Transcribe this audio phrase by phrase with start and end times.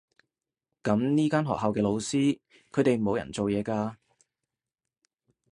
[0.81, 2.39] 噉呢間學校嘅老師，
[2.71, 3.93] 佢哋冇人做嘢㗎？